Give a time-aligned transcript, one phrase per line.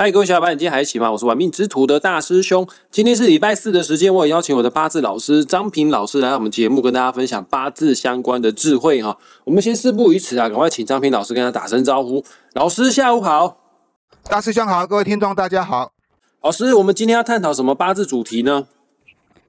[0.00, 1.10] 嗨，各位小伙伴，你今天还一起吗？
[1.10, 2.64] 我是玩命之徒的大师兄。
[2.88, 9.18] 今天是礼拜四的时间，我也邀请我的八字老师张平老师来到我们节目，跟大家分享八字相关的智慧哈。
[9.42, 12.24] 我们先事不宜迟啊，赶快请张平老师跟他打声招呼。
[12.52, 13.58] 老师下午好，
[14.22, 15.90] 大师兄好，各位听众大家好。
[16.42, 18.68] 老师，我们今天要探讨什么八字主题呢？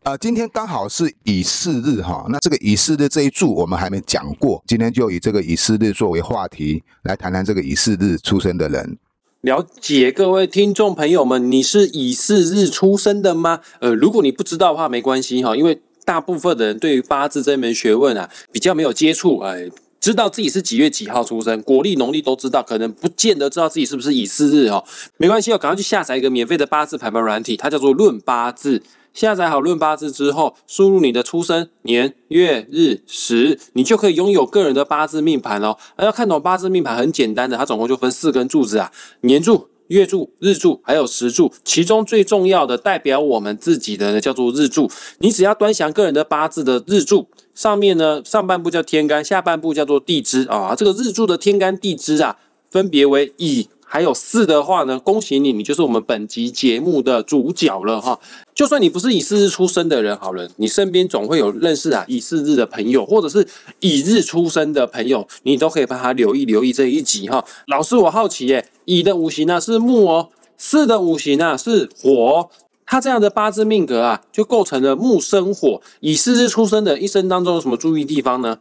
[0.02, 8.98] 呃，今天刚好是乙巳日哈，那这个乙巳日这一柱我们还没讲过，今天就以这个乙巳日作为话题来谈谈这个乙巳日出生的人。
[9.42, 13.62] 了解各位听众朋友们，你是乙巳日出生的吗？
[13.80, 19.70] 呃，如果你不知道的话，没关系哈，因为大部分的人对于八字这门学问啊比较没有接触，哎，
[20.02, 24.84] 知道自己是几月几号出生，国历农历都知道，可能不见得知道自己是不是乙巳日哈。
[25.16, 28.84] 没关系哦，赶快去下载一个免费的八字排盘软体，它叫做论八字。
[29.14, 35.76] 下载好论八字之后，输入你的出生年月日时，你就可以拥有个人的八字命盘哦。
[35.96, 38.92] 而要看懂八字命盘很简单的，它总共就分四根柱子啊：
[39.22, 41.52] 年柱、月柱、日柱，还有时柱。
[41.66, 44.90] 其中最重要的代表我们自己的呢，叫做日柱。
[45.18, 50.74] 你只要端详个人的八字的日柱，上面呢上半部叫天干，下半部叫做地支啊。
[50.76, 52.38] 这个日柱的天干地支啊，
[52.70, 53.68] 分别为乙。
[53.92, 58.20] 还有四的话呢，恭喜你，你就是我们本集节目的主角了哈。
[58.54, 63.48] 就算你不是乙巳日出生的人，好了，你身边总会有认识啊乙巳日的朋友，或者是
[63.80, 67.44] 乙日出生的朋友，你都可以帮他留意留意这一集哈。
[67.66, 72.48] 老师，我好奇耶，乙的五行呢是木哦，巳的五行呢是火，
[72.86, 75.82] 他这样的八字命格啊，就构成了木生火。
[76.02, 78.60] 乙巳日出生的一生当中有什么注意地方呢？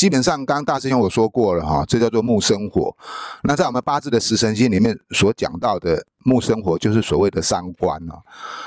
[0.00, 2.96] 基本上，刚刚大师兄我说过了哈，这叫做木生火。
[3.42, 6.02] 那在我们八字的食神星里面所讲到的。
[6.24, 8.18] 木生火就是所谓的伤官啊，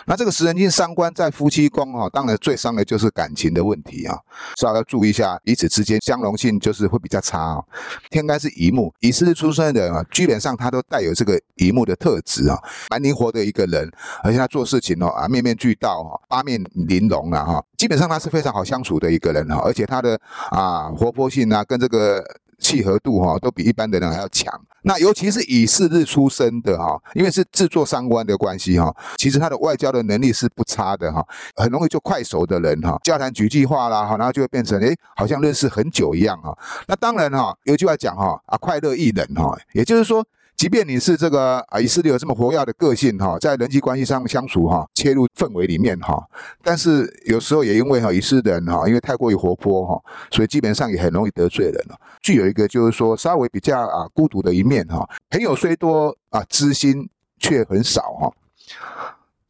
[0.05, 4.17] 那这个食神星伤官在夫妻宫啊，当然最伤的就是感情的问题啊，
[4.55, 7.63] 所以要注意一下，彼此之间相容性就是会比较差啊。
[8.09, 12.57] 天干是乙木，乙巳出生的人啊，基本上他都带有这个乙木的特质啊，
[12.89, 13.91] 蛮灵活的一个人，
[14.23, 20.19] 而且他做事情哦啊面面俱到哈，八面玲珑啊哈，基本上他是非常好相处的一个人哈，而且他的
[20.49, 22.23] 啊活泼性啊跟这个。
[22.63, 24.49] 契合度哈都比一般的人还要强，
[24.83, 31.23] 那尤其是以巳日出生的哈，因为是制作三官的关系哈，其实他的外交的能力是不差的哈，
[31.57, 36.57] 很容易就快熟的人哈，交谈几句话啦哈，然后就会变成哎，好像认识很久一样哈。
[36.87, 40.25] 那当然哈，有句话讲哈啊，快乐易冷哈，也就是说。
[40.55, 46.25] 即便你是这个啊，以色列有这么活跃的个性哈，在人际关系上相处哈，切入氛围里面哈，
[46.63, 51.99] 但是有时候也因为哈，以色列人哈，因为太过于活泼哈，所以基本上也很容易得罪人了。
[52.21, 57.09] 具有一个就是说稍微比较啊孤独的一面哈，朋友虽多啊，知心
[57.39, 58.31] 却很少哈。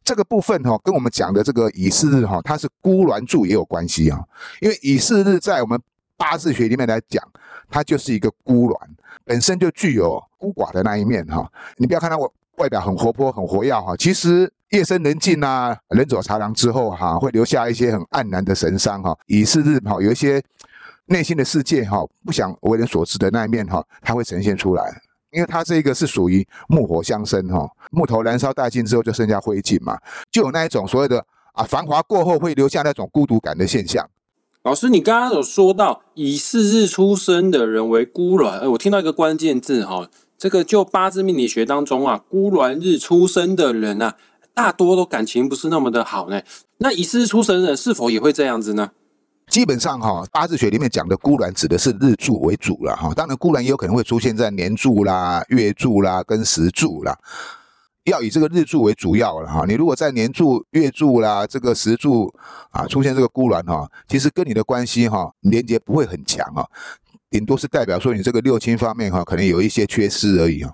[0.02, 4.20] 这个部分哈，跟我们讲的这个以巳日哈，它是孤鸾柱也有关系啊，
[4.60, 5.80] 因为以巳日在我们
[6.16, 7.22] 八字学里面来讲，
[7.70, 8.76] 它就是一个孤鸾。
[9.24, 19.16] 本身就具有孤寡的那一面哈，你不要看他外外表很活泼很活跃哈，其实夜深人静啊，人走茶凉之后哈，会留下一些很黯然的神伤哈。
[19.26, 20.42] 以是日哈，有一些
[21.06, 25.00] 内心的世界哈，不想为人所知的那一面哈，它会呈现出来。
[25.30, 29.98] 因为它这个是属于木火相生哈，木头燃烧殆尽之后就剩下灰烬嘛，
[30.30, 31.24] 就有那一种所谓的
[31.54, 34.08] 啊繁华过后会留下那种孤独感的现象。
[34.64, 40.08] 老师，你刚刚有说到以四日出生的人为孤鸾，哎，我听到一个关键字哈，
[40.38, 44.16] 这个就八字命理学当中啊，孤鸾日出生的人啊，
[44.54, 46.40] 大多都感情不是那么的好呢。
[46.78, 48.92] 那以四日出生的人是否也会这样子呢？
[49.48, 57.14] 基本上哈，八字学里面讲的孤鸾指的是日柱为主了哈，当然孤鸾也有可能会出现在年柱啦、月柱啦跟时柱啦。
[58.04, 62.32] 要以这个日柱为主要了哈，你如果在年柱、月柱啦、这个时柱
[62.70, 66.66] 啊出现这个孤鸾哈，其实跟你的关系哈连接不会很强啊，
[67.30, 70.72] 顶多是代表说你这个六亲方面哈可能有一些缺失而已啊。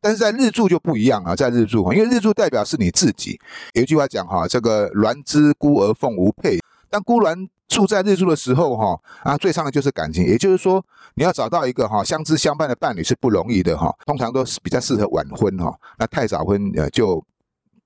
[0.00, 3.38] 但是在日柱就不一样啊，在日柱，因为日柱代表是你自己，
[3.74, 6.58] 有一句话讲哈，这个鸾之孤而凤无配，
[6.90, 7.48] 但孤鸾。
[7.72, 10.84] 住在日柱的时候，哈啊，最伤的就是感情，也就是说，
[11.14, 17.18] 你要找到一个哈相知相伴的伴侣是不容易的哈，通常都是比较适合晚婚哈，那太早婚呃就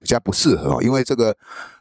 [0.00, 1.34] 比较不适合，因为这个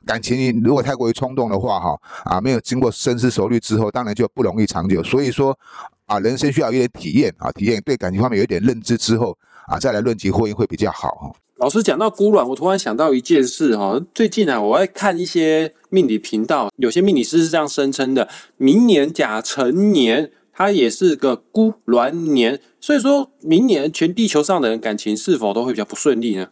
[0.06, 5.04] 感情如果太过于冲动的话，哈啊没有经过深思熟虑之后，当然就不容易长久。
[5.04, 5.58] 所以说
[6.06, 9.36] 啊，人生需要一点体验啊，体验对感情方面有一点认知之后
[9.66, 11.32] 啊，再来论及婚姻会比较好哈。
[11.58, 13.98] 老师讲到孤鸾，我突然想到一件事哈。
[14.14, 22.60] 最近啊，我在看一些命理频道，有些命理师是这样声称的：明年甲辰年，它也是个孤鸾年。
[22.82, 26.50] 所以说明年全地球上的人感情是否都会比较不顺利呢？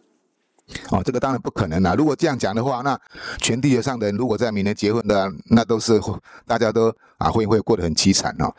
[0.90, 1.94] 哦，这个当然不可能啦。
[1.94, 2.98] 如果这样讲的话，那
[3.42, 6.00] 全地球上的人如果在明年结婚的，那都是
[6.46, 8.50] 大家都啊会会过得很凄惨哦。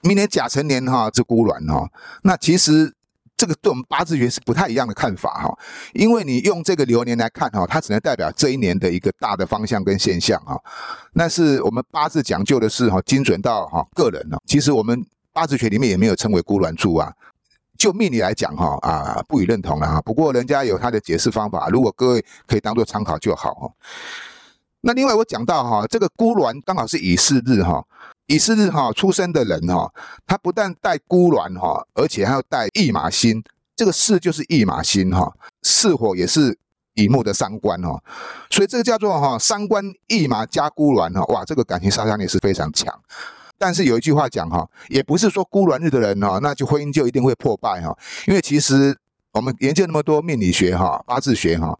[0.00, 1.88] 明年甲辰年哈是孤鸾哈，
[2.24, 2.92] 那其实。
[3.36, 5.58] 这个对我们八字学是不太一样的看法哈，
[5.92, 10.58] 因为你用这个流年来看哈，它只能代表这一年的一个大的方向跟现象哈。
[11.12, 14.38] 那是我们八字讲究的是哈，精准到哈个人呢。
[14.46, 17.12] 其实我们八字学里面也没有称为孤鸾柱啊。
[17.78, 20.00] 就命理来讲哈啊，不予认同了哈。
[20.00, 23.70] 不过人家有他的解释方法，如果各位可以当做参考就好哈。
[24.80, 27.84] 那另外我讲到哈，这个孤鸾刚好是乙巳日哈，
[28.26, 29.92] 乙巳日哈出生的人哈，
[30.26, 33.42] 他不但带孤鸾哈，而且还要带驿马星。
[33.76, 35.32] 这个巳就是驿马星哈，
[35.62, 36.58] 巳火也是
[36.94, 38.02] 乙木的三官哈，
[38.50, 42.92] 所以这个叫做哈三官驿马加孤鸾哈，哇，这个感情杀伤力是非常强。
[43.58, 47.96] 但是有一句话讲哈，也不是说孤鸾日的人哈，那就婚姻就一定会破败哈。
[48.26, 48.96] 因为其实
[49.32, 51.78] 我们研究那么多命理学哈、八字学哈，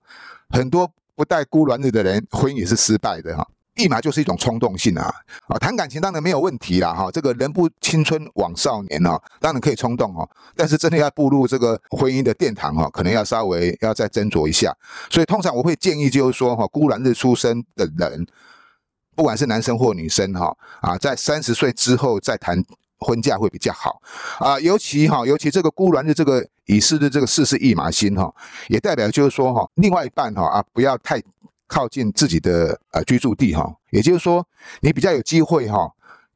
[0.51, 3.47] 很多不带孤鸾日的人婚姻也是失败的哈。
[3.77, 5.15] 一马就是一种冲动性啊
[5.49, 7.11] 啊，谈感情当然没有问题啦哈。
[7.11, 10.29] 这个人不青春枉少年哈，当然可以冲动哈。
[10.57, 14.75] 但是真的要步入这个婚姻的殿堂哈，可能要稍微要再斟酌一下。
[15.11, 18.27] 所以通常我会建议就是说哈，孤鸾日出生的人。
[19.15, 22.63] 不管是男生或女生哈啊，在三十岁之后再谈
[22.99, 23.99] 婚嫁会比较好
[24.39, 28.31] 啊，尤其哈，尤其这个孤鸾的这个乙巳的这个巳是一马星哈，
[28.69, 31.19] 也代表就是说哈，另外一半哈啊不要太
[31.67, 34.47] 靠近自己的呃居住地哈，也就是说
[34.81, 35.91] 你比较有机会哈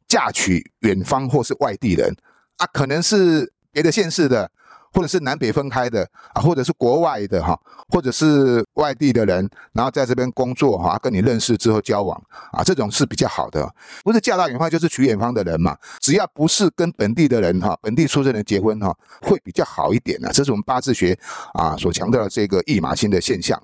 [0.08, 2.14] 嫁娶远方或是外地人
[2.56, 4.50] 啊，可能是别的县市的。
[4.92, 6.04] 或者是南北分开的
[6.34, 7.56] 啊，或者是国外的哈，
[7.90, 13.72] 或者是外地的人，然后在这边工作哈，跟你认识之后交往啊，这种是比较好的。
[14.02, 15.78] 不是嫁到远方，就是娶远方的人嘛。
[16.00, 18.92] 只要不是跟本地的人哈，本地出生人结婚哈，
[19.22, 20.28] 会比较好一点的。
[20.32, 21.16] 这是我们八字学
[21.52, 23.62] 啊所强调的这个驿马星的现象。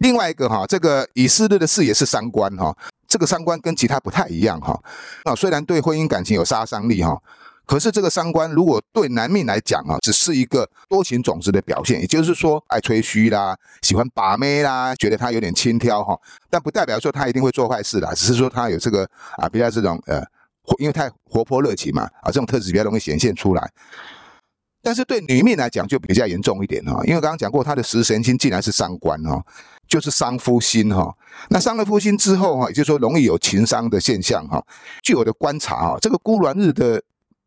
[0.00, 2.76] 另外一个哈，这个乙巳日的巳也是三官哈，
[3.08, 4.78] 这个三官跟其他不太一样哈。
[5.24, 7.16] 啊，虽然对婚姻感情有杀伤力哈。
[7.66, 16.18] 可是这个三观如果对男命来讲啊，只是一个多情种子的表现，也就是说爱吹嘘啦，喜欢把妹啦，觉得他有点轻佻哈，
[16.50, 20.20] 但不代表说他一定会做坏事啦，只是说他有这个啊比较这种呃，
[20.80, 23.70] 因为太活泼热情嘛啊，这种特质比较容易显现出来。
[24.82, 29.40] 但是对女命来讲就比较严重一点哈，因为刚刚讲过她的食神星竟然是三官哈，
[29.90, 31.14] 就是伤夫心哈，
[31.50, 34.64] 那伤了夫心之后哈，也就是说容易有情伤的现象哈。
[35.02, 37.02] 据我的观察哈，这个孤鸾日的。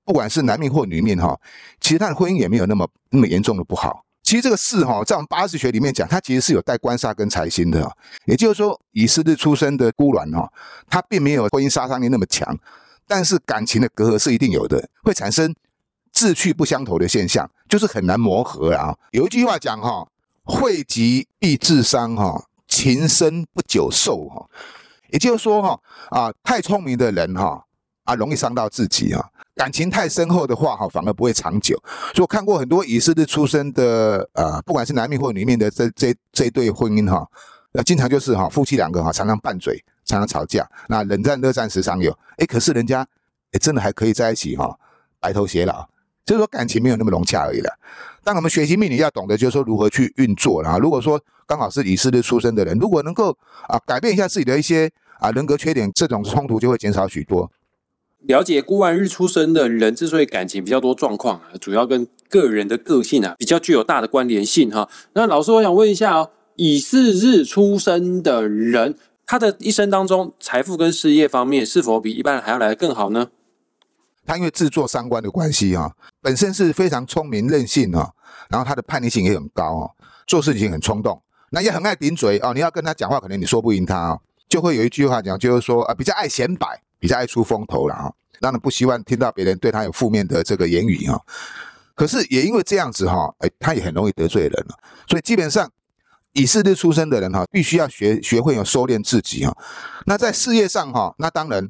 [0.06, 1.40] 不管是男命或女命哈，
[1.80, 4.04] 其实他的婚姻也没有那么那么严重的不好。
[4.22, 7.90] 其实这个事哈，在我们八字学里面讲，它其实是有带官煞跟财星的。
[8.26, 10.52] 也就是说，乙巳日出生的孤鸾哈，
[10.90, 12.54] 他并没有婚姻杀伤力那么强，
[13.08, 15.56] 但是感情的隔阂是一定有的，会产生
[16.12, 18.94] 志趣不相投的现象，就是很难磨合啊。
[19.12, 20.06] 有一句话讲哈，
[20.44, 24.46] 惠及必致伤哈，情深不久寿哈。
[25.10, 25.80] 也就是说哈，
[26.10, 27.64] 啊，太聪明的人哈，
[28.04, 29.30] 啊，容易伤到自己哈。
[29.56, 31.78] 感情太深厚的话，哈，反而不会长久。
[31.86, 37.24] 所以我看过很多乙巳日出生的，呃，不管是男命或女命的这这这对婚姻，哈，
[37.72, 42.12] 那经常就是哈，夫妻两个哈，常常拌嘴，常常吵架，那冷战热战时常有。
[42.38, 43.08] 哎，可是人家，
[43.52, 44.76] 哎，真的还可以在一起哈，
[45.20, 45.88] 白头偕老。
[46.26, 47.70] 就是说感情没有那么融洽而已了。
[48.24, 50.78] 但我们学习命理要懂得，就是说如何去运作啦。
[50.78, 53.38] 如果说刚好是乙巳日出生的人，如果能够
[53.68, 54.90] 啊改变一下自己的一些
[55.20, 57.52] 啊人格缺点，这种冲突就会减少许多。
[58.22, 64.88] 了解孤鸾日出生的人之所以感情比较多状况啊，主要跟个人的个性啊比较具有大的关联性哈。
[65.12, 73.28] 那老师，我想问一下哦，乙巳日出生的人，他的一生当中财富跟事业方面是否比一般人还要来得更好呢？
[74.26, 78.12] 他因为制作三观的关系啊，本身是非常聪明任性啊，
[78.50, 79.90] 然后他的叛逆性也很高啊，
[80.28, 82.54] 做事情很冲动，那也很爱顶嘴啊。
[82.54, 86.82] 你要跟他讲话，可能你说不赢他啊，就会有一句话讲，就是说啊，比较爱显摆。
[87.04, 91.20] 比较爱出风头了哈，让人不希望听到别人对他有负面的这个言语啊。
[91.94, 94.80] 可是也因为这样子哈，哎，他也很容易得罪人了。
[95.06, 95.70] 所以基本上
[96.32, 99.54] 以事日出生的人哈，必须要学学会有收敛自己哈。
[100.06, 101.70] 那在事业上哈，那当然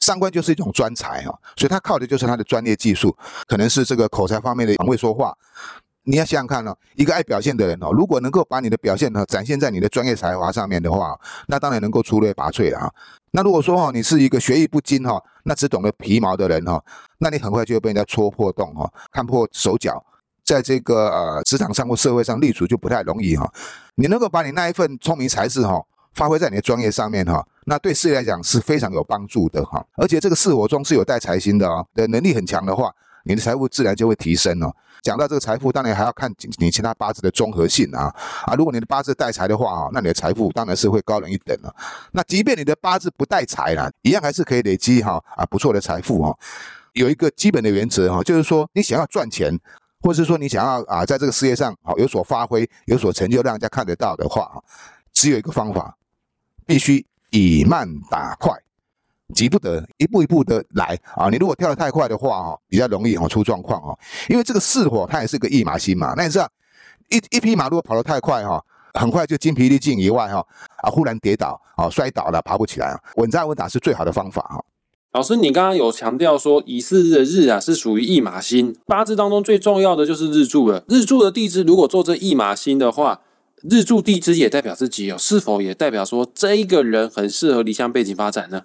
[0.00, 3.16] 三观就是一种专才哈，所以他靠的就是他的专业技术，
[3.46, 5.36] 可能是这个口才方面的很会说话。
[6.04, 11.14] 你要想想看哦，一个爱表现的人哦，如果能够把你的表现呢展现在你的专业才华上面的话，
[11.46, 12.90] 那当然能够出类拔萃了啊。
[13.32, 16.82] 那如果说哈，你是一个学艺不精哈，那只懂得皮毛的人哈，
[17.18, 20.02] 那你很快就会被人家戳破洞哈，看破手脚，
[20.42, 23.48] 在这个呃职场上或社会上立足就不太容易哈。
[23.96, 25.80] 你能够把你那一份聪明才智哈，
[26.14, 29.84] 发挥在你的专业上面哈，那对事业来讲是非常有帮助的哈。
[29.96, 32.92] 而且这个四火中是有带财星的哦，的能力很强的话，
[33.24, 34.74] 你的财富自然就会提升哦。
[35.02, 38.14] 讲到这个财富，当然还要看你其他八字的综合性啊
[38.44, 38.54] 啊！
[38.54, 41.74] 如果你的八字带财的话啊，那你的财富当然是会高人一等了。
[42.12, 46.36] 那即便你的八字不带财啦，一样还是可以累积哈啊不错的财富哈。
[46.92, 49.58] 有一个基本的原则哈，就是说你想要赚钱，
[50.02, 54.50] 或者是说你想要啊在这个事业上好有所发挥、有所成就，让人家看得到的话，
[55.14, 55.96] 只有一个方法，
[56.70, 58.56] 必须以慢打快。
[59.34, 61.28] 急不得，一步一步的来啊！
[61.28, 63.98] 你如果跳得太快的话，哈，比较容易哈出状况哦。
[64.28, 66.48] 因为这个巳火它也是个驿马星嘛，那你知道
[67.08, 70.46] 一一匹马如果跑得太快哈，很快就精疲力尽以外哈，
[70.82, 74.64] 啊，忽然跌倒啊，摔倒了，爬不起来啊，稳扎稳打是最好的方法哈。
[75.12, 80.84] 老师，你刚刚有强调说乙巳日的日啊是属于驿马星，八字当中最重要的就是日柱了。
[80.88, 83.20] 日柱的地支如果做这驿马星的话，
[83.62, 88.62] 日柱地支也代表自己哦，是否也代表说这一个人很适合离乡背景发展呢？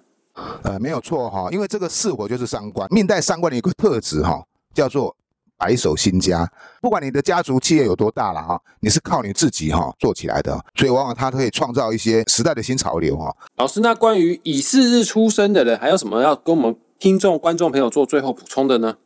[0.62, 4.42] 呃，没有错哈，因为这个巳火就是伤官，命带伤官的一个特质哈，
[4.74, 5.14] 叫做
[5.56, 6.50] 白手兴家。
[6.80, 13.34] 不管你的家族企业有多大了哈，你是靠你自己哈做起来的，所以往往他可以创造一些时代的新潮流哈。
[13.56, 18.96] 老师，那关于乙巳日出生的人，还有什么要跟我们听众、观众朋友做最后补充的呢？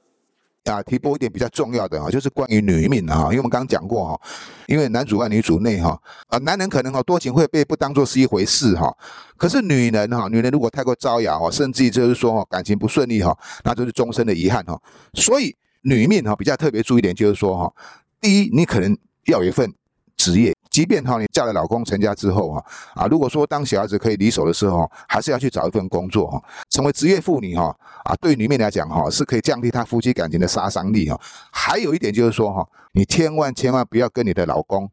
[0.65, 4.21] 啊，提拨一点比较重要的啊，就是关于女命啊，因为我们刚刚讲过哈，
[4.67, 5.99] 因为男主外女主内哈，
[6.29, 8.95] 啊，男人可能哈多情会被不当做是一回事哈，
[9.37, 14.81] 可是女人哈，女人如果太过招摇哈，甚至于就是说哈感情不顺利哈，那就是终身的遗憾哈，
[15.15, 17.73] 所以女命哈比较特别注意点就是说哈，
[18.21, 19.73] 第一你可能要有一份
[20.17, 20.55] 职业。
[20.71, 31.21] 即便哈你嫁了老公成家之后哈啊，如果说当小孩子可以离手的时候，还是要去找一份工作哈，成为职业妇女哈啊，对女面来讲哈是可以降低她夫妻感情的杀伤力哈。
[31.51, 34.89] 还有一点就是说哈，你千万千万不要跟你的老公，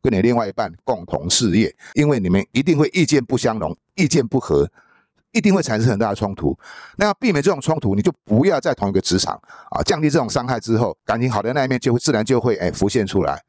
[0.00, 4.66] 跟你另外一半共同事业，因为你们一定会意见不相容，意见不合，
[5.32, 6.58] 一定会产生很大的冲突。
[6.96, 9.38] 那要避免这种冲突，你就不要在同一个职场
[9.70, 13.42] 啊，降低这种伤害之后，感情好的那一面就会自然就会哎浮现出来。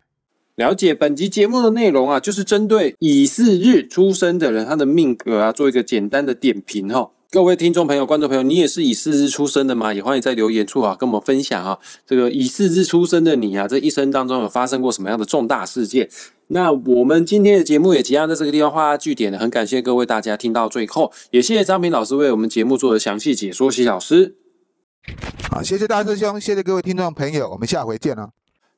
[0.59, 7.11] 了解本集节目的内容啊，就是针对乙巳日出生的人，他的命格啊，做一个简单的点评哈。
[7.31, 9.93] 各位听众朋友、观众朋友，你也是乙巳日出生的吗？
[9.93, 11.79] 也欢迎在留言处啊，跟我们分享啊。
[12.05, 16.09] 这个乙巳日出生的你啊，这一生当中有发生过什么样的重大事件？
[16.47, 19.39] 那我们今天的节目也即将在这个地方画下句点了。
[19.39, 23.71] 很感谢各位大家听到最后，也谢谢张平老师为我们节目做的详细解说。
[23.71, 24.35] 谢老师，
[25.49, 28.31] 好，谢谢大师兄，谢谢各位听众朋友，我们下回见了。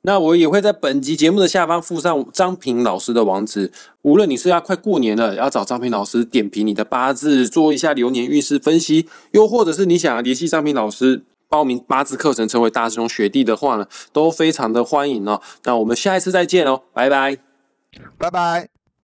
[0.03, 3.72] 那我也会在本集节目的下方附上张平老师的网址。
[4.01, 15.39] 无论你是要快过年了，要找张平老师点评你的八字，做一下流年运势分析，又或者是你想要联系张平老师报名八字课程，成为大师兄学弟的话呢，都非常的欢迎哦。
[15.65, 17.38] 那我们下一次再见哦，拜拜，
[18.17, 18.70] 拜拜。